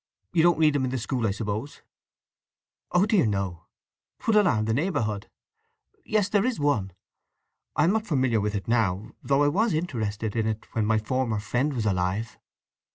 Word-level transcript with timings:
You 0.33 0.41
don't 0.41 0.57
read 0.57 0.73
them 0.73 0.83
in 0.83 0.89
the 0.89 0.97
school 0.97 1.27
I 1.27 1.29
suppose?" 1.29 1.83
"Oh 2.91 3.05
dear 3.05 3.27
no!—'twould 3.27 4.35
alarm 4.35 4.65
the 4.65 4.73
neighbourhood… 4.73 5.29
Yes, 6.03 6.27
there 6.27 6.43
is 6.43 6.59
one. 6.59 6.93
I 7.75 7.83
am 7.83 7.93
not 7.93 8.07
familiar 8.07 8.41
with 8.41 8.55
it 8.55 8.67
now, 8.67 9.11
though 9.21 9.43
I 9.43 9.47
was 9.49 9.75
interested 9.75 10.35
in 10.35 10.47
it 10.47 10.65
when 10.73 10.87
my 10.87 10.97
former 10.97 11.39
friend 11.39 11.73
was 11.75 11.85
alive. 11.85 12.39